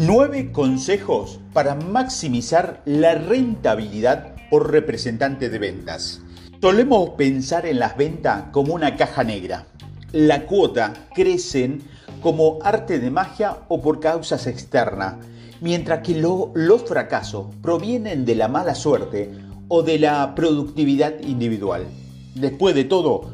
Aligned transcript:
9 0.00 0.52
consejos 0.52 1.40
para 1.52 1.74
maximizar 1.74 2.82
la 2.84 3.16
rentabilidad 3.16 4.36
por 4.48 4.70
representante 4.70 5.50
de 5.50 5.58
ventas. 5.58 6.20
Solemos 6.62 7.10
pensar 7.10 7.66
en 7.66 7.80
las 7.80 7.96
ventas 7.96 8.44
como 8.52 8.74
una 8.74 8.94
caja 8.94 9.24
negra. 9.24 9.66
La 10.12 10.46
cuota 10.46 11.08
crecen 11.12 11.82
como 12.22 12.60
arte 12.62 13.00
de 13.00 13.10
magia 13.10 13.56
o 13.66 13.82
por 13.82 13.98
causas 13.98 14.46
externas, 14.46 15.16
mientras 15.60 16.06
que 16.06 16.14
los 16.14 16.82
fracasos 16.84 17.48
provienen 17.60 18.24
de 18.24 18.36
la 18.36 18.46
mala 18.46 18.76
suerte 18.76 19.32
o 19.66 19.82
de 19.82 19.98
la 19.98 20.32
productividad 20.36 21.20
individual. 21.22 21.88
Después 22.36 22.76
de 22.76 22.84
todo, 22.84 23.32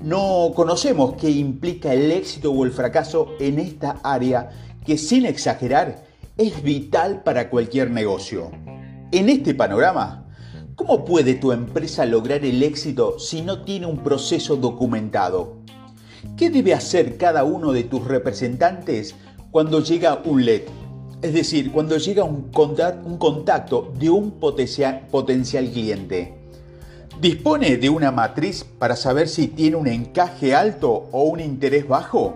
no 0.00 0.52
conocemos 0.54 1.14
qué 1.14 1.28
implica 1.28 1.92
el 1.92 2.12
éxito 2.12 2.52
o 2.52 2.64
el 2.64 2.70
fracaso 2.70 3.32
en 3.40 3.58
esta 3.58 3.98
área 4.04 4.50
que 4.84 4.98
sin 4.98 5.24
exagerar 5.24 6.03
es 6.36 6.64
vital 6.64 7.22
para 7.22 7.48
cualquier 7.48 7.90
negocio. 7.90 8.50
En 9.12 9.28
este 9.28 9.54
panorama, 9.54 10.26
¿cómo 10.74 11.04
puede 11.04 11.34
tu 11.34 11.52
empresa 11.52 12.04
lograr 12.06 12.44
el 12.44 12.62
éxito 12.64 13.20
si 13.20 13.42
no 13.42 13.62
tiene 13.62 13.86
un 13.86 13.98
proceso 13.98 14.56
documentado? 14.56 15.58
¿Qué 16.36 16.50
debe 16.50 16.74
hacer 16.74 17.18
cada 17.18 17.44
uno 17.44 17.70
de 17.72 17.84
tus 17.84 18.04
representantes 18.04 19.14
cuando 19.52 19.80
llega 19.80 20.22
un 20.24 20.44
LED? 20.44 20.62
Es 21.22 21.34
decir, 21.34 21.70
cuando 21.70 21.96
llega 21.98 22.24
un 22.24 22.50
contacto 22.50 23.92
de 23.96 24.10
un 24.10 24.32
potencial, 24.32 25.70
cliente. 25.72 26.34
¿Dispone 27.20 27.76
de 27.76 27.88
una 27.88 28.10
matriz 28.10 28.64
para 28.64 28.96
saber 28.96 29.28
si 29.28 29.46
tiene 29.46 29.76
un 29.76 29.86
encaje 29.86 30.52
alto 30.52 31.08
o 31.12 31.22
un 31.22 31.38
interés 31.38 31.86
bajo? 31.86 32.34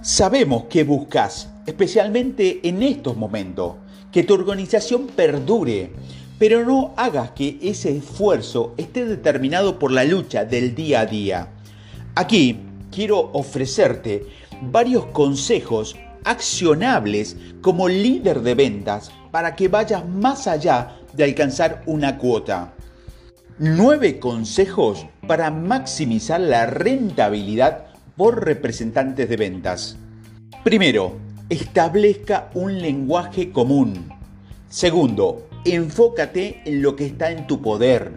Sabemos 0.00 0.64
que 0.70 0.84
buscas, 0.84 1.48
especialmente 1.66 2.60
en 2.62 2.84
estos 2.84 3.16
momentos, 3.16 3.74
que 4.12 4.22
tu 4.22 4.34
organización 4.34 5.08
perdure, 5.08 5.90
pero 6.38 6.64
no 6.64 6.94
hagas 6.96 7.32
que 7.32 7.58
ese 7.60 7.96
esfuerzo 7.96 8.74
esté 8.76 9.04
determinado 9.04 9.80
por 9.80 9.90
la 9.90 10.04
lucha 10.04 10.44
del 10.44 10.76
día 10.76 11.00
a 11.00 11.06
día. 11.06 11.48
Aquí 12.14 12.60
quiero 12.92 13.30
ofrecerte 13.32 14.24
varios 14.62 15.06
consejos 15.06 15.96
accionables 16.24 17.36
como 17.60 17.88
líder 17.88 18.42
de 18.42 18.54
ventas 18.54 19.10
para 19.32 19.56
que 19.56 19.66
vayas 19.66 20.08
más 20.08 20.46
allá 20.46 20.96
de 21.12 21.24
alcanzar 21.24 21.82
una 21.86 22.18
cuota. 22.18 22.72
9 23.58 24.20
consejos 24.20 25.06
para 25.26 25.50
maximizar 25.50 26.40
la 26.40 26.66
rentabilidad 26.66 27.87
por 28.18 28.44
representantes 28.44 29.26
de 29.28 29.36
ventas. 29.36 29.96
Primero, 30.64 31.16
establezca 31.48 32.50
un 32.52 32.78
lenguaje 32.78 33.52
común. 33.52 34.10
Segundo, 34.68 35.48
enfócate 35.64 36.60
en 36.66 36.82
lo 36.82 36.94
que 36.96 37.06
está 37.06 37.30
en 37.30 37.46
tu 37.46 37.62
poder. 37.62 38.12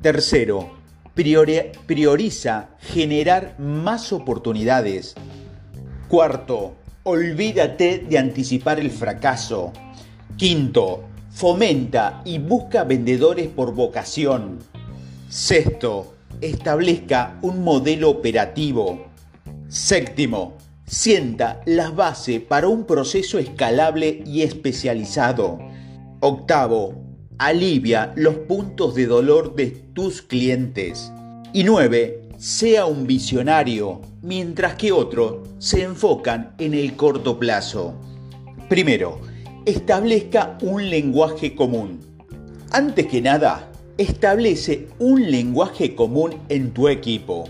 Tercero, 0.00 0.72
prioriza 1.14 2.70
generar 2.80 3.54
más 3.60 4.12
oportunidades. 4.12 5.14
Cuarto, 6.08 6.74
olvídate 7.04 7.98
de 8.08 8.18
anticipar 8.18 8.80
el 8.80 8.90
fracaso. 8.90 9.72
Quinto, 10.36 11.04
Fomenta 11.32 12.20
y 12.26 12.38
busca 12.38 12.84
vendedores 12.84 13.48
por 13.48 13.74
vocación. 13.74 14.58
Sexto, 15.30 16.14
establezca 16.40 17.38
un 17.42 17.62
modelo 17.62 18.10
operativo. 18.10 19.06
Séptimo, 19.68 20.54
sienta 20.86 21.60
las 21.66 21.94
bases 21.94 22.40
para 22.40 22.68
un 22.68 22.84
proceso 22.84 23.38
escalable 23.38 24.22
y 24.26 24.42
especializado. 24.42 25.58
Octavo, 26.20 26.94
alivia 27.38 28.12
los 28.16 28.34
puntos 28.36 28.94
de 28.94 29.06
dolor 29.06 29.54
de 29.54 29.68
tus 29.94 30.22
clientes. 30.22 31.10
Y 31.52 31.64
nueve, 31.64 32.28
sea 32.38 32.86
un 32.86 33.06
visionario, 33.06 34.00
mientras 34.20 34.74
que 34.74 34.92
otros 34.92 35.48
se 35.58 35.82
enfocan 35.82 36.54
en 36.58 36.74
el 36.74 36.94
corto 36.94 37.38
plazo. 37.38 37.94
Primero, 38.68 39.20
establezca 39.64 40.58
un 40.62 40.88
lenguaje 40.88 41.54
común. 41.54 42.00
Antes 42.70 43.06
que 43.06 43.20
nada, 43.20 43.71
establece 43.98 44.88
un 44.98 45.30
lenguaje 45.30 45.94
común 45.94 46.34
en 46.48 46.72
tu 46.72 46.88
equipo. 46.88 47.48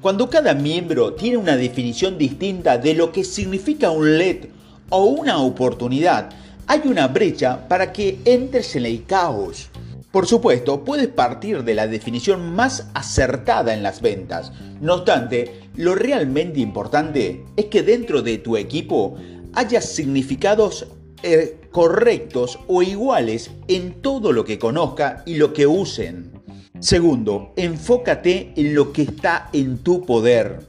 Cuando 0.00 0.28
cada 0.28 0.54
miembro 0.54 1.14
tiene 1.14 1.36
una 1.36 1.56
definición 1.56 2.18
distinta 2.18 2.78
de 2.78 2.94
lo 2.94 3.12
que 3.12 3.24
significa 3.24 3.90
un 3.90 4.18
LED 4.18 4.46
o 4.90 5.04
una 5.04 5.38
oportunidad, 5.38 6.30
hay 6.66 6.82
una 6.84 7.08
brecha 7.08 7.68
para 7.68 7.92
que 7.92 8.18
entres 8.24 8.74
en 8.76 8.86
el 8.86 9.04
caos. 9.04 9.68
Por 10.10 10.26
supuesto, 10.26 10.84
puedes 10.84 11.08
partir 11.08 11.64
de 11.64 11.74
la 11.74 11.86
definición 11.86 12.54
más 12.54 12.88
acertada 12.94 13.72
en 13.72 13.82
las 13.82 14.02
ventas. 14.02 14.52
No 14.80 14.96
obstante, 14.96 15.68
lo 15.76 15.94
realmente 15.94 16.60
importante 16.60 17.44
es 17.56 17.66
que 17.66 17.82
dentro 17.82 18.22
de 18.22 18.38
tu 18.38 18.56
equipo 18.56 19.16
haya 19.54 19.80
significados 19.80 20.86
eh, 21.22 21.60
correctos 21.70 22.58
o 22.66 22.82
iguales 22.82 23.50
en 23.68 24.02
todo 24.02 24.32
lo 24.32 24.44
que 24.44 24.58
conozca 24.58 25.22
y 25.24 25.36
lo 25.36 25.52
que 25.52 25.66
usen. 25.66 26.32
Segundo, 26.80 27.52
enfócate 27.56 28.52
en 28.56 28.74
lo 28.74 28.92
que 28.92 29.02
está 29.02 29.48
en 29.52 29.78
tu 29.78 30.04
poder. 30.04 30.66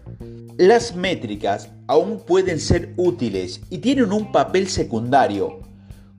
Las 0.57 0.95
métricas 0.95 1.69
aún 1.87 2.19
pueden 2.19 2.59
ser 2.59 2.93
útiles 2.97 3.61
y 3.71 3.79
tienen 3.79 4.11
un 4.11 4.31
papel 4.31 4.67
secundario. 4.67 5.61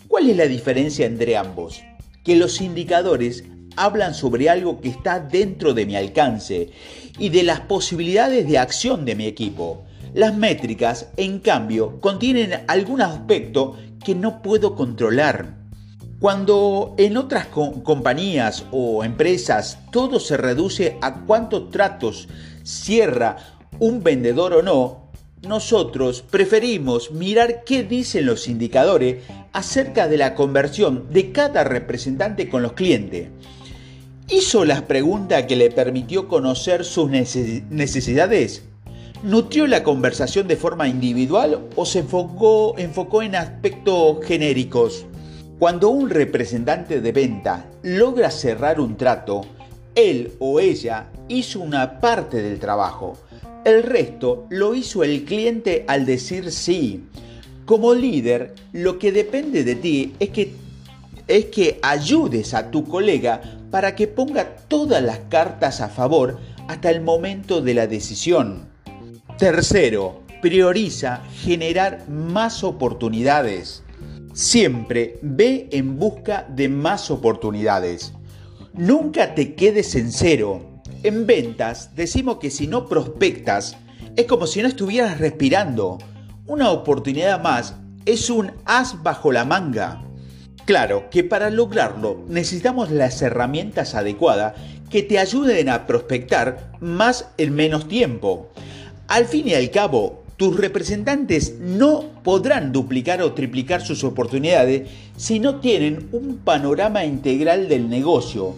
¿Cuál 0.09 0.31
es 0.31 0.37
la 0.37 0.47
diferencia 0.47 1.07
entre 1.07 1.37
ambos? 1.37 1.83
Que 2.25 2.35
los 2.35 2.61
indicadores 2.61 3.45
hablan 3.77 4.15
sobre 4.15 4.51
algo 4.51 4.81
que 4.81 4.89
está 4.89 5.21
dentro 5.21 5.75
de 5.75 5.87
mi 5.87 5.97
alcance 5.97 6.71
y 7.19 7.29
de 7.29 7.45
las 7.45 7.61
posibilidades 7.61 8.49
de 8.49 8.59
acción 8.59 9.05
de 9.05 9.15
mi 9.15 9.27
equipo. 9.27 9.85
Las 10.15 10.37
métricas, 10.37 11.09
en 11.17 11.41
cambio, 11.41 12.01
contienen 12.01 12.65
algún 12.69 13.03
aspecto 13.03 13.77
que 14.05 14.15
no 14.15 14.43
puedo 14.43 14.77
controlar. 14.77 15.57
Cuando 16.21 16.95
en 16.97 17.17
otras 17.17 17.47
compañías 17.49 18.65
o 18.71 19.05
empresas 19.05 19.79
todo 19.91 20.21
se 20.21 20.37
reduce 20.37 20.97
a 21.03 21.25
cuántos 21.27 21.71
tratos 21.71 22.29
cierra 22.63 23.37
un 23.79 24.03
vendedor 24.03 24.55
o 24.55 24.63
no, 24.63 25.11
nosotros 25.43 26.23
preferimos 26.23 27.11
mirar 27.11 27.65
qué 27.65 27.83
dicen 27.83 28.27
los 28.27 28.49
indicadores 28.49 29.23
acerca 29.53 30.09
de 30.09 30.17
la 30.17 30.35
conversión 30.35 31.09
de 31.11 31.33
cada 31.33 31.65
representante 31.65 32.49
con 32.49 32.63
los 32.63 32.73
clientes. 32.73 33.29
¿Hizo 34.29 34.65
las 34.65 34.83
preguntas 34.83 35.43
que 35.45 35.57
le 35.57 35.71
permitió 35.71 36.29
conocer 36.29 36.85
sus 36.85 37.11
necesidades? 37.11 38.63
¿Nutrió 39.25 39.67
la 39.67 39.83
conversación 39.83 40.47
de 40.49 40.57
forma 40.57 40.87
individual 40.87 41.71
o 41.77 41.87
se 41.87 42.01
enfocó, 42.01 42.75
en 42.77 43.35
aspectos 43.35 44.19
genéricos? 44.23 45.07
Cuando 45.59 45.89
un 45.89 46.11
representante 46.11 47.01
de 47.01 47.11
venta 47.11 47.65
logra 47.83 48.31
cerrar 48.31 48.79
un 48.79 48.99
trato, 48.99 49.41
él 49.95 50.35
o 50.41 50.61
ella 50.61 51.07
hizo 51.29 51.61
una 51.61 52.01
parte 52.01 52.43
del 52.43 52.59
trabajo. 52.59 53.17
El 53.65 53.85
resto 53.85 54.45
lo 54.51 54.75
hizo 54.75 55.03
el 55.03 55.25
cliente 55.25 55.87
al 55.89 56.05
decir 56.05 56.53
sí. 56.53 57.05
Como 57.65 57.95
líder, 57.95 58.55
lo 58.73 58.99
que 58.99 59.11
depende 59.11 59.65
de 59.65 59.75
ti 59.75 60.13
es 60.21 60.29
que, 60.29 60.53
es 61.29 61.47
que 61.47 61.79
ayudes 61.81 62.53
a 62.53 62.71
tu 62.71 62.85
colega 62.85 63.41
para 63.71 63.97
que 63.97 64.07
ponga 64.07 64.55
todas 64.69 65.03
las 65.03 65.21
cartas 65.31 65.81
a 65.81 65.89
favor 65.89 66.41
hasta 66.69 66.91
el 66.91 67.01
momento 67.01 67.63
de 67.63 67.73
la 67.73 67.87
decisión. 67.87 68.74
Tercero, 69.39 70.23
prioriza 70.41 71.23
generar 71.43 72.09
más 72.09 72.63
oportunidades. 72.63 73.83
Siempre 74.33 75.19
ve 75.23 75.69
en 75.73 75.99
busca 75.99 76.47
de 76.49 76.69
más 76.69 77.11
oportunidades. 77.11 78.13
Nunca 78.75 79.35
te 79.35 79.57
quedes 79.57 79.97
en 79.97 80.13
cero. 80.13 80.81
En 81.03 81.27
ventas 81.27 81.97
decimos 81.97 82.37
que 82.39 82.49
si 82.49 82.69
no 82.69 82.89
prospectas, 82.89 83.77
es 84.15 84.27
como 84.27 84.47
si 84.47 84.63
no 84.63 84.69
estuvieras 84.69 85.19
respirando. 85.19 85.99
Una 86.47 86.71
oportunidad 86.71 87.43
más 87.43 87.75
es 88.07 88.31
un 88.31 88.53
as 88.65 89.03
bajo 89.03 89.33
la 89.33 89.45
manga. 89.45 90.05
Claro 90.65 91.11
que 91.11 91.25
para 91.25 91.51
lograrlo 91.51 92.25
necesitamos 92.29 92.93
las 92.93 93.21
herramientas 93.21 93.97
adecuadas 93.97 94.55
que 94.91 95.03
te 95.03 95.19
ayuden 95.19 95.71
a 95.71 95.89
prospectar 95.89 96.71
más 96.79 97.27
en 97.37 97.53
menos 97.53 97.89
tiempo. 97.89 98.53
Al 99.09 99.27
fin 99.27 99.49
y 99.49 99.55
al 99.55 99.71
cabo, 99.71 100.25
tus 100.37 100.57
representantes 100.57 101.55
no 101.61 102.05
podrán 102.23 102.73
duplicar 102.73 103.23
o 103.23 103.35
triplicar 103.35 103.83
sus 103.83 104.03
oportunidades 104.03 104.89
si 105.17 105.39
no 105.39 105.61
tienen 105.61 106.09
un 106.13 106.39
panorama 106.39 107.05
integral 107.05 107.69
del 107.69 107.89
negocio. 107.89 108.55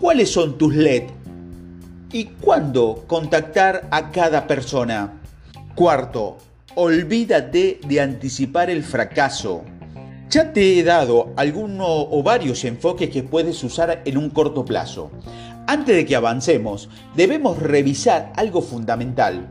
¿Cuáles 0.00 0.30
son 0.30 0.56
tus 0.56 0.74
LED? 0.74 1.04
¿Y 2.12 2.24
cuándo 2.24 3.04
contactar 3.06 3.88
a 3.90 4.10
cada 4.10 4.46
persona? 4.46 5.20
Cuarto, 5.74 6.38
olvídate 6.74 7.80
de 7.86 8.00
anticipar 8.00 8.70
el 8.70 8.82
fracaso. 8.82 9.62
Ya 10.30 10.52
te 10.52 10.78
he 10.78 10.82
dado 10.82 11.32
alguno 11.36 11.86
o 11.86 12.22
varios 12.22 12.64
enfoques 12.64 13.10
que 13.10 13.22
puedes 13.22 13.62
usar 13.62 14.02
en 14.04 14.16
un 14.16 14.30
corto 14.30 14.64
plazo. 14.64 15.10
Antes 15.66 15.94
de 15.94 16.06
que 16.06 16.16
avancemos, 16.16 16.88
debemos 17.14 17.58
revisar 17.58 18.32
algo 18.34 18.62
fundamental. 18.62 19.48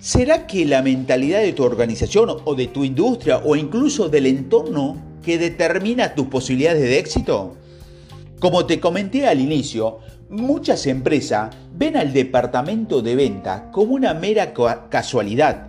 ¿Será 0.00 0.46
que 0.46 0.64
la 0.64 0.80
mentalidad 0.80 1.42
de 1.42 1.52
tu 1.52 1.62
organización 1.62 2.30
o 2.46 2.54
de 2.54 2.68
tu 2.68 2.84
industria 2.84 3.36
o 3.44 3.54
incluso 3.54 4.08
del 4.08 4.24
entorno 4.24 4.96
que 5.22 5.36
determina 5.36 6.14
tus 6.14 6.28
posibilidades 6.28 6.80
de 6.80 6.98
éxito? 6.98 7.56
Como 8.38 8.64
te 8.64 8.80
comenté 8.80 9.26
al 9.26 9.40
inicio, 9.40 9.98
muchas 10.30 10.86
empresas 10.86 11.54
ven 11.74 11.98
al 11.98 12.14
departamento 12.14 13.02
de 13.02 13.14
venta 13.14 13.70
como 13.72 13.92
una 13.92 14.14
mera 14.14 14.54
casualidad 14.88 15.68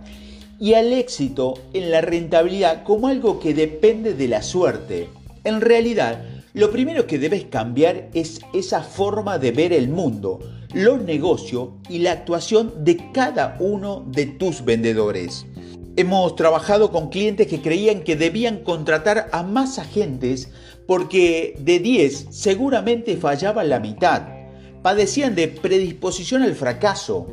y 0.58 0.72
al 0.72 0.94
éxito 0.94 1.52
en 1.74 1.90
la 1.90 2.00
rentabilidad 2.00 2.84
como 2.84 3.08
algo 3.08 3.38
que 3.38 3.52
depende 3.52 4.14
de 4.14 4.28
la 4.28 4.40
suerte. 4.40 5.10
En 5.44 5.60
realidad, 5.60 6.24
lo 6.54 6.70
primero 6.70 7.06
que 7.06 7.18
debes 7.18 7.44
cambiar 7.44 8.08
es 8.14 8.40
esa 8.54 8.82
forma 8.82 9.38
de 9.38 9.52
ver 9.52 9.74
el 9.74 9.90
mundo, 9.90 10.40
los 10.74 11.02
negocios 11.02 11.70
y 11.88 11.98
la 11.98 12.12
actuación 12.12 12.84
de 12.84 13.10
cada 13.12 13.56
uno 13.60 14.04
de 14.08 14.26
tus 14.26 14.64
vendedores. 14.64 15.46
Hemos 15.96 16.36
trabajado 16.36 16.90
con 16.90 17.10
clientes 17.10 17.46
que 17.46 17.60
creían 17.60 18.02
que 18.02 18.16
debían 18.16 18.58
contratar 18.58 19.28
a 19.32 19.42
más 19.42 19.78
agentes 19.78 20.50
porque 20.86 21.54
de 21.58 21.78
10 21.80 22.28
seguramente 22.30 23.16
fallaba 23.16 23.62
la 23.64 23.78
mitad. 23.78 24.22
Padecían 24.82 25.34
de 25.34 25.48
predisposición 25.48 26.42
al 26.42 26.54
fracaso. 26.54 27.28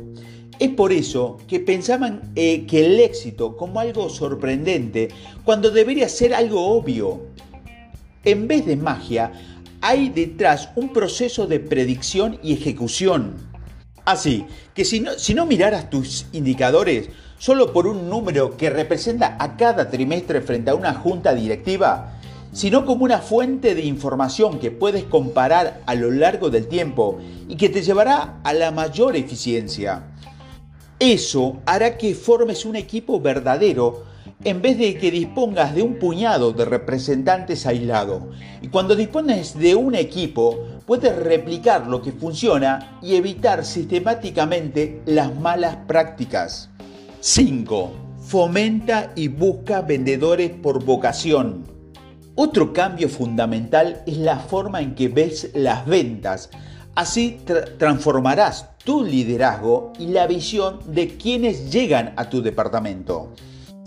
Es 0.58 0.68
por 0.70 0.92
eso 0.92 1.38
que 1.48 1.58
pensaban 1.58 2.32
eh, 2.36 2.66
que 2.66 2.84
el 2.84 3.00
éxito 3.00 3.56
como 3.56 3.80
algo 3.80 4.10
sorprendente, 4.10 5.08
cuando 5.42 5.70
debería 5.70 6.08
ser 6.10 6.34
algo 6.34 6.66
obvio. 6.66 7.22
En 8.24 8.46
vez 8.46 8.66
de 8.66 8.76
magia, 8.76 9.32
hay 9.80 10.08
detrás 10.10 10.70
un 10.76 10.92
proceso 10.92 11.46
de 11.46 11.60
predicción 11.60 12.38
y 12.42 12.52
ejecución. 12.52 13.36
Así 14.04 14.46
que 14.74 14.84
si 14.84 15.00
no, 15.00 15.12
si 15.18 15.34
miraras 15.34 15.90
tus 15.90 16.26
indicadores 16.32 17.10
solo 17.38 17.72
por 17.72 17.86
un 17.86 18.08
número 18.08 18.56
que 18.56 18.70
representa 18.70 19.36
a 19.38 19.56
cada 19.56 19.88
trimestre 19.88 20.42
frente 20.42 20.70
a 20.70 20.74
una 20.74 20.94
junta 20.94 21.34
directiva, 21.34 22.18
sino 22.52 22.84
como 22.84 23.04
una 23.04 23.18
fuente 23.18 23.74
de 23.74 23.82
información 23.82 24.58
que 24.58 24.70
puedes 24.70 25.04
comparar 25.04 25.82
a 25.86 25.94
lo 25.94 26.10
largo 26.10 26.50
del 26.50 26.66
tiempo 26.66 27.18
y 27.48 27.56
que 27.56 27.68
te 27.68 27.82
llevará 27.82 28.40
a 28.42 28.52
la 28.52 28.70
mayor 28.72 29.16
eficiencia. 29.16 30.04
Eso 30.98 31.60
hará 31.64 31.96
que 31.96 32.14
formes 32.14 32.64
un 32.64 32.76
equipo 32.76 33.20
verdadero 33.20 34.04
en 34.42 34.62
vez 34.62 34.78
de 34.78 34.96
que 34.96 35.10
dispongas 35.10 35.74
de 35.74 35.82
un 35.82 35.98
puñado 35.98 36.52
de 36.52 36.64
representantes 36.64 37.66
aislados. 37.66 38.22
Y 38.62 38.68
cuando 38.68 38.96
dispones 38.96 39.58
de 39.58 39.74
un 39.74 39.94
equipo, 39.94 40.58
puedes 40.86 41.14
replicar 41.16 41.86
lo 41.86 42.00
que 42.00 42.12
funciona 42.12 42.98
y 43.02 43.16
evitar 43.16 43.64
sistemáticamente 43.64 45.02
las 45.04 45.34
malas 45.34 45.76
prácticas. 45.86 46.70
5. 47.20 47.92
Fomenta 48.22 49.12
y 49.14 49.28
busca 49.28 49.82
vendedores 49.82 50.50
por 50.50 50.84
vocación. 50.84 51.64
Otro 52.34 52.72
cambio 52.72 53.10
fundamental 53.10 54.02
es 54.06 54.16
la 54.16 54.38
forma 54.38 54.80
en 54.80 54.94
que 54.94 55.08
ves 55.08 55.50
las 55.52 55.84
ventas. 55.84 56.48
Así 56.94 57.40
transformarás 57.78 58.70
tu 58.84 59.04
liderazgo 59.04 59.92
y 59.98 60.06
la 60.06 60.26
visión 60.26 60.78
de 60.86 61.08
quienes 61.18 61.70
llegan 61.70 62.14
a 62.16 62.30
tu 62.30 62.40
departamento. 62.40 63.34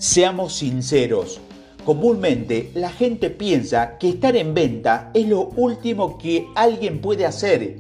Seamos 0.04 0.56
sinceros, 0.56 1.40
comúnmente 1.86 2.72
la 2.74 2.90
gente 2.90 3.30
piensa 3.30 3.98
que 3.98 4.10
estar 4.10 4.36
en 4.36 4.54
venta 4.54 5.12
es 5.14 5.30
lo 5.30 5.44
último 5.56 6.18
que 6.18 6.46
alguien 6.56 7.00
puede 7.00 7.26
hacer 7.26 7.78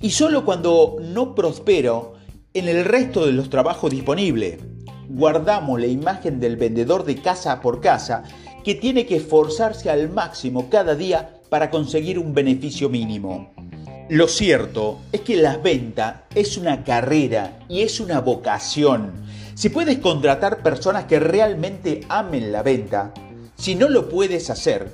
y 0.00 0.08
solo 0.08 0.46
cuando 0.46 0.96
no 0.98 1.34
prospero 1.34 2.14
en 2.54 2.68
el 2.68 2.86
resto 2.86 3.26
de 3.26 3.32
los 3.32 3.50
trabajos 3.50 3.90
disponibles. 3.90 4.60
Guardamos 5.10 5.78
la 5.78 5.88
imagen 5.88 6.40
del 6.40 6.56
vendedor 6.56 7.04
de 7.04 7.16
casa 7.16 7.60
por 7.60 7.82
casa 7.82 8.22
que 8.64 8.74
tiene 8.74 9.04
que 9.04 9.16
esforzarse 9.16 9.90
al 9.90 10.08
máximo 10.08 10.70
cada 10.70 10.94
día 10.94 11.38
para 11.50 11.68
conseguir 11.68 12.18
un 12.18 12.32
beneficio 12.32 12.88
mínimo. 12.88 13.52
Lo 14.08 14.26
cierto 14.26 15.00
es 15.12 15.20
que 15.20 15.36
la 15.36 15.58
venta 15.58 16.24
es 16.34 16.56
una 16.56 16.82
carrera 16.82 17.58
y 17.68 17.82
es 17.82 18.00
una 18.00 18.22
vocación. 18.22 19.28
Si 19.58 19.70
puedes 19.70 19.98
contratar 19.98 20.62
personas 20.62 21.06
que 21.06 21.18
realmente 21.18 22.02
amen 22.08 22.52
la 22.52 22.62
venta, 22.62 23.12
si 23.56 23.74
no 23.74 23.88
lo 23.88 24.08
puedes 24.08 24.50
hacer, 24.50 24.92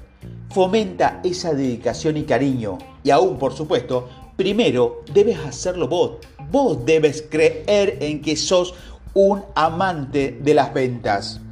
fomenta 0.48 1.20
esa 1.22 1.52
dedicación 1.52 2.16
y 2.16 2.22
cariño. 2.22 2.78
Y 3.02 3.10
aún, 3.10 3.38
por 3.38 3.52
supuesto, 3.52 4.08
primero 4.38 5.02
debes 5.12 5.38
hacerlo 5.40 5.86
vos. 5.86 6.12
Vos 6.50 6.82
debes 6.86 7.26
creer 7.28 7.98
en 8.00 8.22
que 8.22 8.36
sos 8.36 8.72
un 9.12 9.42
amante 9.54 10.40
de 10.42 10.54
las 10.54 10.72
ventas. 10.72 11.42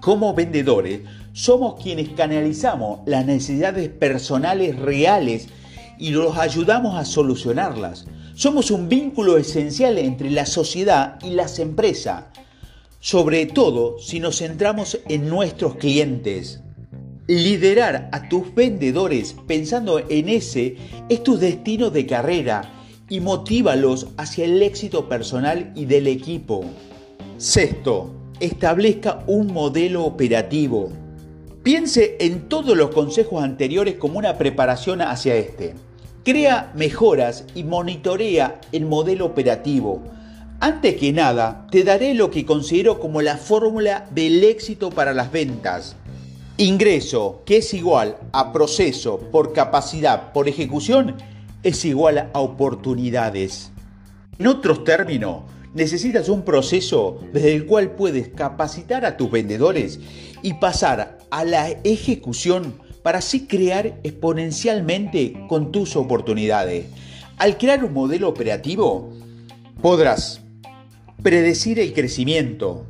Como 0.00 0.32
vendedores, 0.32 1.02
somos 1.34 1.78
quienes 1.82 2.08
canalizamos 2.08 3.00
las 3.04 3.26
necesidades 3.26 3.90
personales 3.90 4.78
reales 4.78 5.48
y 5.98 6.12
los 6.12 6.38
ayudamos 6.38 6.96
a 6.96 7.04
solucionarlas. 7.04 8.06
Somos 8.38 8.70
un 8.70 8.88
vínculo 8.88 9.36
esencial 9.36 9.98
entre 9.98 10.30
la 10.30 10.46
sociedad 10.46 11.18
y 11.24 11.30
las 11.30 11.58
empresas, 11.58 12.26
sobre 13.00 13.46
todo 13.46 13.98
si 13.98 14.20
nos 14.20 14.38
centramos 14.38 15.00
en 15.08 15.28
nuestros 15.28 15.74
clientes. 15.74 16.60
Liderar 17.26 18.08
a 18.12 18.28
tus 18.28 18.54
vendedores 18.54 19.34
pensando 19.48 19.98
en 20.08 20.28
ese 20.28 20.76
es 21.08 21.24
tu 21.24 21.36
destino 21.36 21.90
de 21.90 22.06
carrera 22.06 22.62
y 23.08 23.18
motívalos 23.18 24.06
hacia 24.16 24.44
el 24.44 24.62
éxito 24.62 25.08
personal 25.08 25.72
y 25.74 25.86
del 25.86 26.06
equipo. 26.06 26.64
Sexto, 27.38 28.14
establezca 28.38 29.24
un 29.26 29.48
modelo 29.48 30.04
operativo. 30.04 30.92
Piense 31.64 32.16
en 32.20 32.48
todos 32.48 32.76
los 32.76 32.90
consejos 32.90 33.42
anteriores 33.42 33.96
como 33.96 34.16
una 34.16 34.38
preparación 34.38 35.02
hacia 35.02 35.34
este. 35.34 35.87
Crea 36.24 36.72
mejoras 36.74 37.44
y 37.54 37.64
monitorea 37.64 38.60
el 38.72 38.86
modelo 38.86 39.26
operativo. 39.26 40.02
Antes 40.60 40.96
que 40.96 41.12
nada, 41.12 41.66
te 41.70 41.84
daré 41.84 42.14
lo 42.14 42.30
que 42.30 42.44
considero 42.44 42.98
como 42.98 43.22
la 43.22 43.36
fórmula 43.36 44.06
del 44.10 44.42
éxito 44.42 44.90
para 44.90 45.14
las 45.14 45.30
ventas. 45.30 45.96
Ingreso, 46.56 47.42
que 47.46 47.58
es 47.58 47.72
igual 47.72 48.16
a 48.32 48.52
proceso 48.52 49.20
por 49.30 49.52
capacidad 49.52 50.32
por 50.32 50.48
ejecución, 50.48 51.14
es 51.62 51.84
igual 51.84 52.30
a 52.32 52.40
oportunidades. 52.40 53.70
En 54.38 54.48
otros 54.48 54.82
términos, 54.82 55.42
necesitas 55.74 56.28
un 56.28 56.42
proceso 56.42 57.20
desde 57.32 57.54
el 57.54 57.66
cual 57.66 57.92
puedes 57.92 58.28
capacitar 58.28 59.04
a 59.04 59.16
tus 59.16 59.30
vendedores 59.30 60.00
y 60.42 60.54
pasar 60.54 61.18
a 61.30 61.44
la 61.44 61.68
ejecución 61.84 62.74
para 63.08 63.20
así 63.20 63.46
crear 63.46 64.00
exponencialmente 64.02 65.46
con 65.48 65.72
tus 65.72 65.96
oportunidades. 65.96 66.88
Al 67.38 67.56
crear 67.56 67.82
un 67.82 67.94
modelo 67.94 68.28
operativo, 68.28 69.14
podrás 69.80 70.42
predecir 71.22 71.78
el 71.78 71.94
crecimiento. 71.94 72.84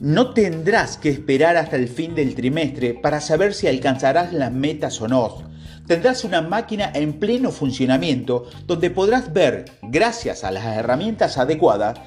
No 0.00 0.34
tendrás 0.34 0.96
que 0.96 1.08
esperar 1.08 1.56
hasta 1.56 1.76
el 1.76 1.86
fin 1.86 2.16
del 2.16 2.34
trimestre 2.34 2.94
para 2.94 3.20
saber 3.20 3.54
si 3.54 3.68
alcanzarás 3.68 4.32
las 4.32 4.50
metas 4.50 5.00
o 5.00 5.06
no. 5.06 5.44
Tendrás 5.86 6.24
una 6.24 6.42
máquina 6.42 6.90
en 6.92 7.12
pleno 7.20 7.52
funcionamiento 7.52 8.48
donde 8.66 8.90
podrás 8.90 9.32
ver, 9.32 9.66
gracias 9.82 10.42
a 10.42 10.50
las 10.50 10.64
herramientas 10.64 11.38
adecuadas, 11.38 12.00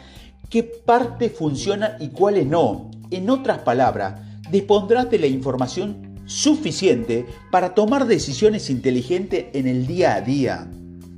qué 0.49 0.63
parte 0.63 1.29
funciona 1.29 1.95
y 1.97 2.09
cuáles 2.09 2.45
no. 2.45 2.91
En 3.09 3.29
otras 3.29 3.59
palabras, 3.59 4.19
dispondrás 4.51 5.09
de 5.09 5.19
la 5.19 5.27
información 5.27 6.06
suficiente 6.27 7.25
para 7.49 7.73
tomar 7.73 8.05
decisiones 8.05 8.69
inteligentes 8.69 9.45
en 9.53 9.65
el 9.67 9.87
día 9.87 10.13
a 10.15 10.21
día. 10.21 10.67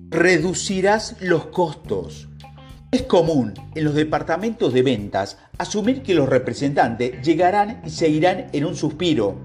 Reducirás 0.10 1.18
los 1.20 1.48
costos. 1.48 2.30
Es 2.92 3.04
común 3.04 3.54
en 3.76 3.84
los 3.84 3.94
departamentos 3.94 4.74
de 4.74 4.82
ventas 4.82 5.38
asumir 5.60 6.02
que 6.02 6.16
los 6.16 6.28
representantes 6.28 7.22
llegarán 7.22 7.82
y 7.86 7.90
se 7.92 8.10
irán 8.10 8.48
en 8.52 8.66
un 8.66 8.76
suspiro. 8.76 9.42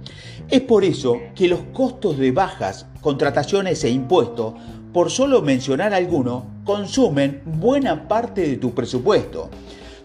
Es 0.49 0.63
por 0.63 0.85
eso 0.85 1.21
que 1.35 1.49
los 1.49 1.61
costos 1.75 2.17
de 2.17 2.31
bajas, 2.31 2.87
contrataciones 3.03 3.85
e 3.85 3.91
impuestos, 3.91 4.55
por 4.95 5.11
solo 5.11 5.43
mencionar 5.43 5.93
alguno, 5.93 6.47
consumen 6.65 7.43
buena 7.45 8.09
parte 8.09 8.49
de 8.49 8.57
tu 8.57 8.73
presupuesto. 8.73 9.51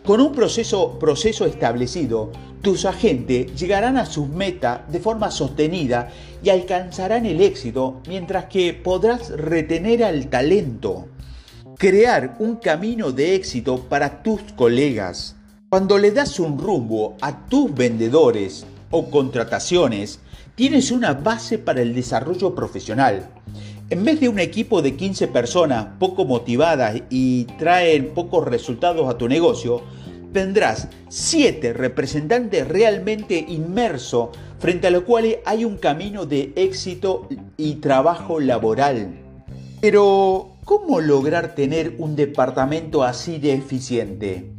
Con 0.06 0.22
un 0.22 0.32
proceso, 0.32 0.98
proceso 0.98 1.46
establecido, 1.46 2.32
tus 2.62 2.86
agentes 2.86 3.56
llegarán 3.60 3.98
a 3.98 4.06
sus 4.06 4.28
metas 4.28 4.82
de 4.92 5.00
forma 5.00 5.30
sostenida 5.30 6.10
y 6.44 6.50
alcanzarán 6.50 7.26
el 7.26 7.42
éxito 7.42 8.02
mientras 8.08 8.46
que 8.46 8.74
podrás 8.74 9.30
retener 9.30 10.04
al 10.04 10.28
talento. 10.28 11.08
Crear 11.78 12.36
un 12.40 12.56
camino 12.58 13.12
de 13.12 13.36
éxito 13.36 13.86
para 13.88 14.24
tus 14.24 14.42
colegas. 14.56 15.36
Cuando 15.70 15.98
le 15.98 16.12
das 16.12 16.40
un 16.40 16.58
rumbo 16.58 17.16
a 17.22 17.46
tus 17.46 17.74
vendedores 17.74 18.66
o 18.90 19.10
contrataciones, 19.10 20.20
tienes 20.56 20.92
una 20.92 21.14
base 21.14 21.60
para 21.60 21.82
el 21.82 21.94
desarrollo 21.94 22.56
profesional. 22.56 23.30
En 23.92 24.06
vez 24.06 24.20
de 24.20 24.30
un 24.30 24.38
equipo 24.38 24.84
de 24.84 24.96
15 24.96 25.30
personas 25.30 25.88
poco 25.98 26.24
motivadas 26.24 27.02
y 27.10 27.46
traen 27.58 28.14
pocos 28.14 28.46
resultados 28.46 29.10
a 29.10 29.18
tu 29.18 29.28
negocio, 29.28 29.82
tendrás 30.32 30.90
7 31.08 31.74
representantes 31.74 32.68
realmente 32.68 33.44
inmersos 33.48 34.30
frente 34.60 34.86
a 34.86 34.92
los 34.92 35.06
cuales 35.06 35.38
hay 35.44 35.66
un 35.66 35.78
camino 35.78 36.28
de 36.28 36.54
éxito 36.56 37.28
y 37.58 37.76
trabajo 37.76 38.40
laboral. 38.40 39.10
Pero, 39.82 40.52
¿cómo 40.66 41.02
lograr 41.02 41.56
tener 41.56 41.96
un 41.98 42.16
departamento 42.16 43.04
así 43.04 43.40
de 43.40 43.54
eficiente? 43.54 44.52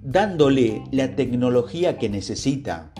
Dándole 0.00 0.84
la 0.90 1.14
tecnología 1.16 1.98
que 1.98 2.08
necesita. 2.08 2.92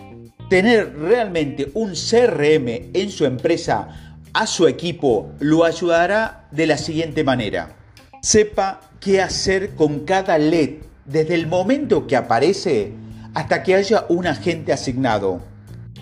Tener 0.50 0.94
realmente 0.98 1.70
un 1.72 1.92
CRM 1.92 2.90
en 2.92 3.08
su 3.08 3.24
empresa 3.24 4.09
a 4.32 4.46
su 4.46 4.66
equipo 4.66 5.32
lo 5.40 5.64
ayudará 5.64 6.48
de 6.50 6.66
la 6.66 6.78
siguiente 6.78 7.24
manera. 7.24 7.76
Sepa 8.22 8.80
qué 9.00 9.20
hacer 9.20 9.74
con 9.74 10.00
cada 10.00 10.38
LED 10.38 10.82
desde 11.04 11.34
el 11.34 11.46
momento 11.46 12.06
que 12.06 12.16
aparece 12.16 12.92
hasta 13.34 13.62
que 13.62 13.74
haya 13.74 14.06
un 14.08 14.26
agente 14.26 14.72
asignado. 14.72 15.40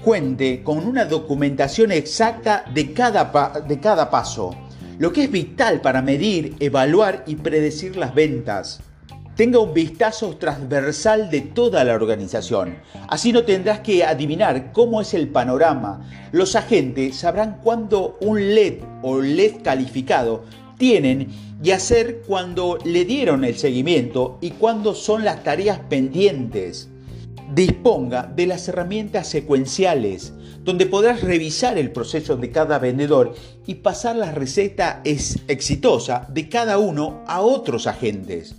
Cuente 0.02 0.62
con 0.62 0.86
una 0.86 1.04
documentación 1.04 1.92
exacta 1.92 2.64
de 2.72 2.92
cada, 2.92 3.60
de 3.66 3.80
cada 3.80 4.10
paso, 4.10 4.54
lo 4.98 5.12
que 5.12 5.24
es 5.24 5.30
vital 5.30 5.80
para 5.80 6.02
medir, 6.02 6.56
evaluar 6.60 7.24
y 7.26 7.36
predecir 7.36 7.96
las 7.96 8.14
ventas 8.14 8.80
tenga 9.38 9.60
un 9.60 9.72
vistazo 9.72 10.36
transversal 10.36 11.30
de 11.30 11.42
toda 11.42 11.84
la 11.84 11.94
organización. 11.94 12.78
Así 13.06 13.32
no 13.32 13.44
tendrás 13.44 13.78
que 13.78 14.02
adivinar 14.02 14.72
cómo 14.72 15.00
es 15.00 15.14
el 15.14 15.28
panorama. 15.28 16.00
Los 16.32 16.56
agentes 16.56 17.18
sabrán 17.18 17.60
cuándo 17.62 18.18
un 18.20 18.40
LED 18.56 18.80
o 19.00 19.20
LED 19.20 19.62
calificado 19.62 20.42
tienen 20.76 21.28
y 21.62 21.70
hacer 21.70 22.22
cuando 22.26 22.78
le 22.84 23.04
dieron 23.04 23.44
el 23.44 23.56
seguimiento 23.56 24.38
y 24.40 24.50
cuándo 24.50 24.92
son 24.92 25.24
las 25.24 25.44
tareas 25.44 25.78
pendientes. 25.88 26.88
Disponga 27.54 28.24
de 28.24 28.48
las 28.48 28.66
herramientas 28.66 29.28
secuenciales, 29.28 30.32
donde 30.64 30.86
podrás 30.86 31.22
revisar 31.22 31.78
el 31.78 31.92
proceso 31.92 32.36
de 32.36 32.50
cada 32.50 32.80
vendedor 32.80 33.36
y 33.68 33.76
pasar 33.76 34.16
la 34.16 34.32
receta 34.32 35.00
exitosa 35.04 36.26
de 36.28 36.48
cada 36.48 36.78
uno 36.78 37.22
a 37.28 37.40
otros 37.40 37.86
agentes. 37.86 38.56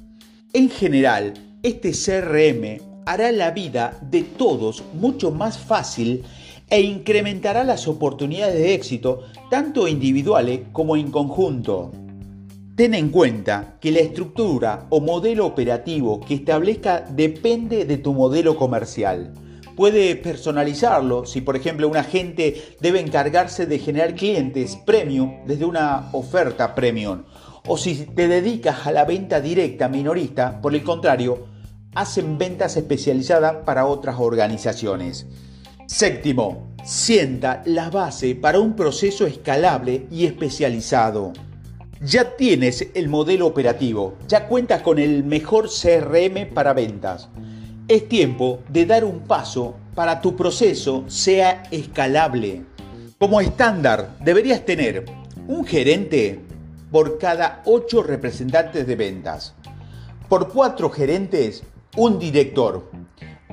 En 0.52 0.72
general, 0.72 1.36
este 1.62 1.92
CRM 1.92 2.82
hará 3.06 3.32
la 3.32 3.52
vida 3.52 4.00
de 4.02 4.24
todos 4.24 4.84
mucho 4.94 5.30
más 5.30 5.60
fácil 5.60 6.24
e 6.72 6.82
incrementará 6.82 7.64
las 7.64 7.88
oportunidades 7.88 8.56
de 8.56 8.74
éxito 8.74 9.22
tanto 9.52 9.88
individuales 9.88 10.62
como 10.72 10.96
en 10.96 11.12
conjunto. 11.12 11.92
Ten 12.76 12.96
en 12.96 13.10
cuenta 13.10 13.78
que 13.80 13.92
la 13.92 14.00
estructura 14.00 14.88
o 14.90 15.00
modelo 15.00 15.46
operativo 15.46 16.20
que 16.20 16.34
establezca 16.34 17.02
depende 17.02 17.86
de 17.86 17.98
tu 18.00 18.16
modelo 18.16 18.56
comercial. 18.58 19.34
Puede 19.76 20.16
personalizarlo 20.16 21.28
si 21.28 21.42
por 21.42 21.58
ejemplo 21.58 21.88
un 21.88 21.96
agente 21.96 22.76
debe 22.80 23.00
encargarse 23.00 23.68
de 23.68 23.78
generar 23.78 24.16
clientes 24.16 24.78
premium 24.78 25.46
desde 25.46 25.66
una 25.66 26.10
oferta 26.12 26.74
premium 26.74 27.22
o 27.70 27.78
si 27.78 27.94
te 27.94 28.28
dedicas 28.28 28.88
a 28.88 28.92
la 28.92 29.06
venta 29.06 29.40
directa 29.40 29.88
minorista, 29.88 30.60
por 30.60 30.74
el 30.74 30.84
contrario, 30.84 31.46
hacen 31.94 32.40
ventas 32.40 32.76
especializadas 32.78 33.58
para 33.64 33.86
otras 33.86 34.16
organizaciones. 34.18 35.28
Séptimo, 35.86 36.74
sienta 36.84 37.62
la 37.66 37.92
base 37.92 38.34
para 38.34 38.60
un 38.60 38.76
proceso 38.76 39.28
escalable 39.28 40.08
y 40.10 40.26
especializado. 40.26 41.32
Ya 42.02 42.36
tienes 42.36 42.88
el 42.96 43.08
modelo 43.08 43.46
operativo, 43.46 44.16
ya 44.28 44.48
cuentas 44.48 44.82
con 44.82 44.98
el 44.98 45.24
mejor 45.24 45.70
CRM 45.70 46.52
para 46.52 46.74
ventas. 46.74 47.30
Es 47.88 48.10
tiempo 48.10 48.62
de 48.70 48.88
dar 48.88 49.06
un 49.06 49.20
paso 49.20 49.76
para 49.94 50.22
tu 50.22 50.36
proceso 50.36 51.04
sea 51.06 51.62
escalable. 51.70 52.64
Como 53.20 53.40
estándar, 53.42 54.16
deberías 54.22 54.66
tener 54.66 55.06
un 55.48 55.66
gerente 55.66 56.49
por 56.92 57.18
cada 57.18 57.62
8 57.66 58.04
representantes 58.04 58.88
de 58.88 58.96
ventas. 58.96 59.54
Por 60.28 60.50
4 60.50 60.90
gerentes, 60.90 61.64
un 61.98 62.20
director. 62.20 62.90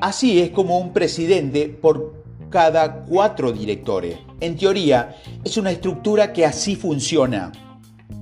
Así 0.00 0.40
es 0.40 0.50
como 0.50 0.78
un 0.78 0.93
presidente 0.93 1.69
por 1.69 2.14
cada 2.50 3.05
4 3.05 3.52
directores. 3.52 4.19
En 4.40 4.57
teoría, 4.57 5.16
es 5.45 5.57
una 5.57 5.71
estructura 5.71 6.33
que 6.33 6.45
así 6.45 6.76
funciona. 6.76 7.52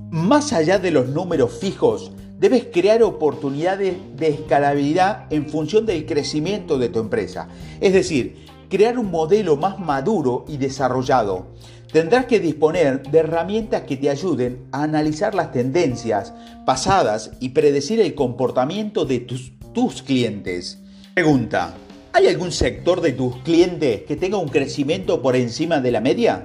Más 0.09 0.53
allá 0.53 0.79
de 0.79 0.91
los 0.91 1.09
números 1.09 1.57
fijos, 1.59 2.11
debes 2.37 2.67
crear 2.71 3.03
oportunidades 3.03 3.95
de 4.15 4.27
escalabilidad 4.27 5.25
en 5.29 5.47
función 5.49 5.85
del 5.85 6.05
crecimiento 6.05 6.77
de 6.77 6.89
tu 6.89 6.99
empresa. 6.99 7.47
Es 7.81 7.93
decir, 7.93 8.45
crear 8.69 8.97
un 8.97 9.11
modelo 9.11 9.55
más 9.57 9.79
maduro 9.79 10.45
y 10.47 10.57
desarrollado. 10.57 11.47
Tendrás 11.95 12.25
que 12.25 12.41
disponer 12.41 13.03
de 13.03 13.19
herramientas 13.19 13.83
que 13.83 13.95
te 13.95 14.09
ayuden 14.09 14.67
a 14.73 14.83
analizar 14.83 15.33
las 15.33 15.53
tendencias 15.53 16.33
pasadas 16.65 17.31
y 17.39 17.51
predecir 17.51 18.01
el 18.01 18.13
comportamiento 18.15 19.05
de 19.05 19.19
tus, 19.19 19.53
tus 19.73 20.03
clientes. 20.03 20.77
Pregunta, 21.13 21.73
¿hay 22.11 22.27
algún 22.27 22.51
sector 22.51 22.99
de 22.99 23.13
tus 23.13 23.37
clientes 23.43 24.01
que 24.01 24.17
tenga 24.17 24.37
un 24.37 24.49
crecimiento 24.49 25.21
por 25.21 25.37
encima 25.37 25.79
de 25.79 25.91
la 25.91 26.01
media? 26.01 26.43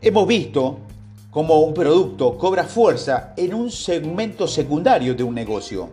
Hemos 0.00 0.26
visto 0.26 0.80
cómo 1.30 1.60
un 1.60 1.72
producto 1.72 2.36
cobra 2.36 2.64
fuerza 2.64 3.34
en 3.36 3.54
un 3.54 3.70
segmento 3.70 4.48
secundario 4.48 5.14
de 5.14 5.22
un 5.22 5.36
negocio. 5.36 5.90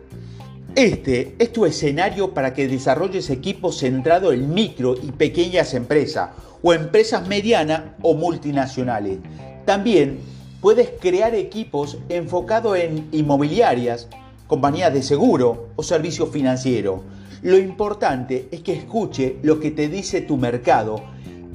Este 0.73 1.35
es 1.37 1.53
tu 1.53 1.67
escenario 1.67 2.33
para 2.33 2.55
que 2.55 2.67
desarrolles 2.67 3.29
equipos 3.29 3.77
centrados 3.77 4.33
en 4.33 4.51
micro 4.51 4.95
y 4.95 5.11
pequeñas 5.11 5.75
empresas 5.75 6.31
o 6.63 6.73
empresas 6.73 7.27
medianas 7.27 7.83
o 8.01 8.15
multinacionales. 8.15 9.19
También 9.65 10.19
puedes 10.61 10.89
crear 10.99 11.35
equipos 11.35 11.97
enfocados 12.09 12.77
en 12.79 13.09
inmobiliarias, 13.11 14.07
compañías 14.47 14.93
de 14.93 15.03
seguro 15.03 15.67
o 15.75 15.83
servicios 15.83 16.29
financieros. 16.29 17.01
Lo 17.41 17.57
importante 17.57 18.47
es 18.51 18.61
que 18.61 18.73
escuche 18.73 19.35
lo 19.43 19.59
que 19.59 19.71
te 19.71 19.89
dice 19.89 20.21
tu 20.21 20.37
mercado 20.37 21.03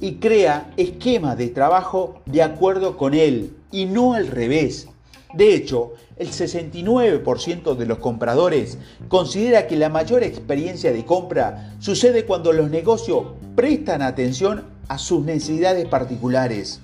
y 0.00 0.16
crea 0.16 0.70
esquemas 0.76 1.38
de 1.38 1.48
trabajo 1.48 2.20
de 2.26 2.42
acuerdo 2.42 2.98
con 2.98 3.14
él 3.14 3.56
y 3.72 3.86
no 3.86 4.12
al 4.12 4.26
revés. 4.26 4.88
De 5.32 5.54
hecho, 5.54 5.94
el 6.16 6.28
69% 6.28 7.76
de 7.76 7.86
los 7.86 7.98
compradores 7.98 8.76
considera 9.08 9.66
que 9.66 9.76
la 9.76 9.88
mayor 9.88 10.22
experiencia 10.22 10.92
de 10.92 11.04
compra 11.04 11.74
sucede 11.78 12.26
cuando 12.26 12.52
los 12.52 12.70
negocios 12.70 13.24
prestan 13.54 14.02
atención 14.02 14.77
a 14.88 14.99
sus 14.99 15.25
necesidades 15.25 15.87
particulares. 15.87 16.80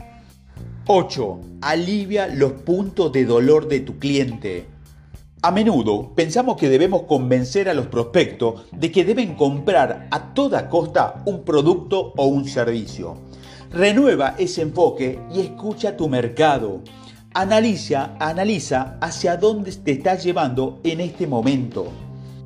8. 0.86 1.40
Alivia 1.62 2.26
los 2.26 2.52
puntos 2.52 3.10
de 3.12 3.24
dolor 3.24 3.68
de 3.68 3.80
tu 3.80 3.98
cliente. 3.98 4.66
A 5.40 5.50
menudo 5.50 6.12
pensamos 6.14 6.56
que 6.56 6.68
debemos 6.68 7.02
convencer 7.02 7.68
a 7.68 7.74
los 7.74 7.86
prospectos 7.86 8.66
de 8.72 8.90
que 8.90 9.04
deben 9.04 9.34
comprar 9.34 10.08
a 10.10 10.34
toda 10.34 10.68
costa 10.68 11.22
un 11.26 11.44
producto 11.44 12.12
o 12.16 12.26
un 12.26 12.46
servicio. 12.46 13.16
Renueva 13.70 14.36
ese 14.38 14.62
enfoque 14.62 15.18
y 15.34 15.40
escucha 15.40 15.96
tu 15.96 16.08
mercado. 16.08 16.80
Analiza, 17.34 18.16
analiza 18.20 18.96
hacia 19.00 19.36
dónde 19.36 19.72
te 19.72 19.92
estás 19.92 20.22
llevando 20.22 20.80
en 20.84 21.00
este 21.00 21.26
momento. 21.26 21.88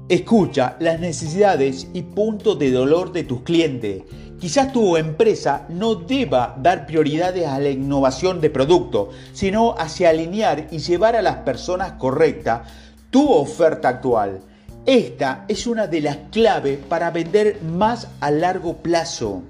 Escucha 0.09 0.77
las 0.81 0.99
necesidades 1.01 1.89
y 1.93 2.03
puntos 2.03 2.59
de 2.59 2.71
dolor 2.71 3.13
de 3.13 3.25
tus 3.25 3.43
clientes 3.43 4.03
Quizás 4.41 4.73
tu 4.73 4.97
empresa 4.97 5.67
no 5.69 5.97
deba 5.97 6.57
dar 6.63 6.87
prioridades 6.87 7.45
a 7.47 7.59
la 7.59 7.71
innovación 7.71 8.41
de 8.41 8.51
producto, 8.51 9.11
sino 9.33 9.75
hacia 9.77 10.11
alinear 10.11 10.69
y 10.71 10.79
llevar 10.79 11.17
a 11.17 11.23
las 11.23 11.39
personas 11.39 11.93
correctas 11.93 12.69
tu 13.11 13.33
oferta 13.33 13.89
actual. 13.89 14.41
Esta 14.87 15.45
es 15.49 15.67
una 15.67 15.89
de 15.89 16.03
las 16.03 16.19
claves 16.31 16.79
para 16.89 17.11
vender 17.11 17.61
más 17.63 18.07
a 18.21 18.31
largo 18.31 18.77
plazo. 18.77 19.43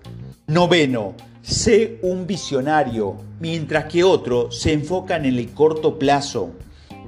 Noveno, 0.47 1.12
sé 1.42 1.99
un 2.00 2.26
visionario, 2.26 3.16
mientras 3.40 3.85
que 3.85 4.04
otros 4.04 4.59
se 4.59 4.73
enfocan 4.73 5.26
en 5.26 5.37
el 5.37 5.50
corto 5.50 5.99
plazo. 5.99 6.52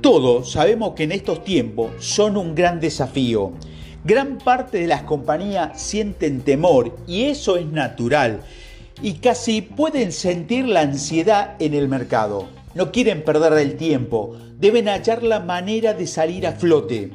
Todos 0.03 0.53
sabemos 0.53 0.93
que 0.95 1.05
en 1.05 1.13
estos 1.13 1.45
tiempos 1.45 1.93
son 1.99 2.37
un 2.37 2.55
gran 2.55 2.79
desafío 2.79 3.53
Gran 4.05 4.39
parte 4.39 4.79
de 4.79 4.87
las 4.87 5.03
compañías 5.03 5.81
sienten 5.81 6.41
temor 6.41 6.97
y 7.07 7.25
eso 7.25 7.59
es 7.59 7.67
natural 7.67 8.41
y 9.03 9.15
casi 9.15 9.61
pueden 9.61 10.13
sentir 10.13 10.67
la 10.67 10.81
ansiedad 10.81 11.57
en 11.59 11.75
el 11.75 11.89
mercado. 11.89 12.49
No 12.75 12.93
quieren 12.93 13.25
perder 13.25 13.53
el 13.55 13.77
tiempo, 13.77 14.37
deben 14.59 14.89
hallar 14.89 15.23
la 15.23 15.41
manera 15.41 15.93
de 15.93 16.07
salir 16.07 16.47
a 16.47 16.53
flote. 16.53 17.11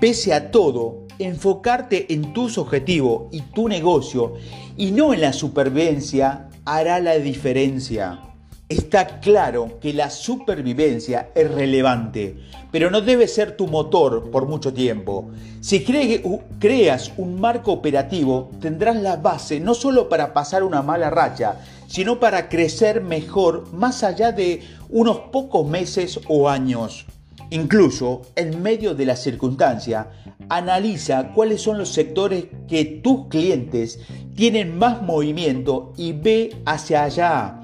Pese 0.00 0.32
a 0.32 0.50
todo, 0.50 1.06
enfocarte 1.18 2.12
en 2.14 2.32
tus 2.32 2.56
objetivos 2.56 3.24
y 3.30 3.42
tu 3.42 3.68
negocio 3.68 4.34
y 4.76 4.90
no 4.90 5.12
en 5.12 5.20
la 5.20 5.32
supervivencia 5.32 6.48
hará 6.64 6.98
la 7.00 7.16
diferencia. 7.18 8.20
Está 8.66 9.20
claro 9.20 9.78
que 9.78 9.92
la 9.92 10.08
supervivencia 10.08 11.28
es 11.34 11.50
relevante, 11.50 12.38
pero 12.72 12.90
no 12.90 13.02
debe 13.02 13.28
ser 13.28 13.58
tu 13.58 13.66
motor 13.66 14.30
por 14.30 14.48
mucho 14.48 14.72
tiempo. 14.72 15.28
Si 15.60 15.84
creas 15.84 17.12
un 17.18 17.38
marco 17.38 17.72
operativo, 17.72 18.50
tendrás 18.62 18.96
la 18.96 19.16
base 19.16 19.60
no 19.60 19.74
solo 19.74 20.08
para 20.08 20.32
pasar 20.32 20.62
una 20.62 20.80
mala 20.80 21.10
racha, 21.10 21.60
sino 21.88 22.18
para 22.18 22.48
crecer 22.48 23.02
mejor 23.02 23.70
más 23.74 24.02
allá 24.02 24.32
de 24.32 24.62
unos 24.88 25.18
pocos 25.30 25.68
meses 25.68 26.18
o 26.26 26.48
años. 26.48 27.04
Incluso 27.50 28.22
en 28.34 28.62
medio 28.62 28.94
de 28.94 29.04
la 29.04 29.16
circunstancia, 29.16 30.08
analiza 30.48 31.32
cuáles 31.34 31.60
son 31.60 31.76
los 31.76 31.90
sectores 31.90 32.46
que 32.66 32.86
tus 32.86 33.28
clientes 33.28 34.00
tienen 34.34 34.78
más 34.78 35.02
movimiento 35.02 35.92
y 35.98 36.12
ve 36.12 36.56
hacia 36.64 37.04
allá. 37.04 37.60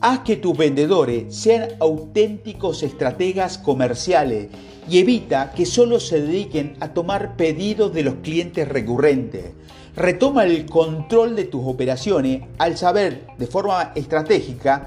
Haz 0.00 0.20
que 0.20 0.36
tus 0.36 0.56
vendedores 0.56 1.34
sean 1.34 1.70
auténticos 1.80 2.84
estrategas 2.84 3.58
comerciales 3.58 4.46
y 4.88 4.98
evita 4.98 5.50
que 5.50 5.66
solo 5.66 5.98
se 5.98 6.22
dediquen 6.22 6.76
a 6.78 6.94
tomar 6.94 7.36
pedidos 7.36 7.92
de 7.92 8.04
los 8.04 8.14
clientes 8.22 8.68
recurrentes. 8.68 9.46
Retoma 9.96 10.44
el 10.44 10.66
control 10.66 11.34
de 11.34 11.46
tus 11.46 11.62
operaciones 11.66 12.42
al 12.58 12.76
saber 12.76 13.26
de 13.38 13.48
forma 13.48 13.90
estratégica 13.96 14.86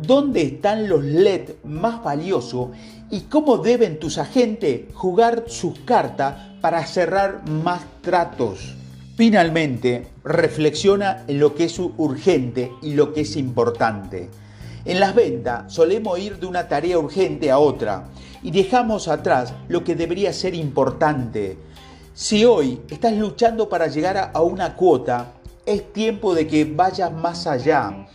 dónde 0.00 0.42
están 0.42 0.88
los 0.88 1.02
LED 1.02 1.54
más 1.64 2.04
valiosos 2.04 2.68
y 3.10 3.22
cómo 3.22 3.58
deben 3.58 3.98
tus 3.98 4.16
agentes 4.16 4.82
jugar 4.94 5.46
sus 5.48 5.80
cartas 5.80 6.36
para 6.60 6.86
cerrar 6.86 7.48
más 7.48 7.82
tratos. 8.00 8.76
Finalmente, 9.16 10.06
reflexiona 10.22 11.24
en 11.26 11.40
lo 11.40 11.56
que 11.56 11.64
es 11.64 11.80
urgente 11.80 12.70
y 12.80 12.94
lo 12.94 13.12
que 13.12 13.22
es 13.22 13.34
importante. 13.34 14.30
En 14.84 14.98
las 14.98 15.14
ventas 15.14 15.72
solemos 15.72 16.18
ir 16.18 16.38
de 16.38 16.46
una 16.46 16.66
tarea 16.66 16.98
urgente 16.98 17.50
a 17.50 17.58
otra 17.58 18.08
y 18.42 18.50
dejamos 18.50 19.06
atrás 19.06 19.54
lo 19.68 19.84
que 19.84 19.94
debería 19.94 20.32
ser 20.32 20.54
importante. 20.54 21.56
Si 22.14 22.44
hoy 22.44 22.80
estás 22.90 23.12
luchando 23.14 23.68
para 23.68 23.86
llegar 23.86 24.32
a 24.34 24.42
una 24.42 24.74
cuota, 24.74 25.34
es 25.64 25.92
tiempo 25.92 26.34
de 26.34 26.46
que 26.46 26.64
vayas 26.64 27.12
más 27.12 27.46
allá 27.46 28.06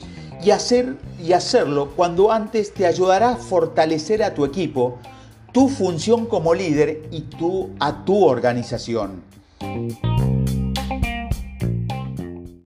y, 0.44 0.52
hacer, 0.52 0.98
y 1.24 1.34
hacerlo 1.34 1.92
cuando 1.96 2.32
antes 2.32 2.74
te 2.74 2.86
ayudará 2.86 3.32
a 3.32 3.38
fortalecer 3.38 4.22
a 4.22 4.34
tu 4.34 4.46
equipo, 4.46 4.98
tu 5.54 5.70
función 5.70 6.26
como 6.26 6.54
líder 6.54 7.08
y 7.12 7.22
tú 7.22 7.70
a 7.80 8.04
tu 8.04 8.26
organización. 8.26 9.24